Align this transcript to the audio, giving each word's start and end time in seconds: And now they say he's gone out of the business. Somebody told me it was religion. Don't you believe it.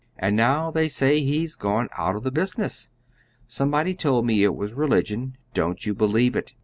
And 0.17 0.35
now 0.35 0.71
they 0.71 0.87
say 0.89 1.19
he's 1.21 1.53
gone 1.53 1.87
out 1.95 2.15
of 2.15 2.23
the 2.23 2.31
business. 2.31 2.89
Somebody 3.45 3.93
told 3.93 4.25
me 4.25 4.43
it 4.43 4.55
was 4.55 4.73
religion. 4.73 5.37
Don't 5.53 5.85
you 5.85 5.93
believe 5.93 6.35
it. 6.35 6.55